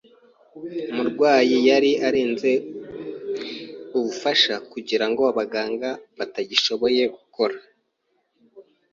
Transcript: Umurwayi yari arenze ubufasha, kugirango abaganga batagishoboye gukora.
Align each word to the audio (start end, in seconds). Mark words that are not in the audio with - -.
Umurwayi 0.91 1.57
yari 1.69 1.91
arenze 2.07 2.51
ubufasha, 3.97 4.53
kugirango 4.71 5.21
abaganga 5.31 5.89
batagishoboye 6.17 7.03
gukora. 7.15 7.55